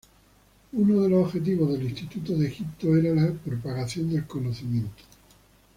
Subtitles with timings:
[0.71, 5.03] Una de los objetivos del Instituto de Egipto era la propagación del conocimiento.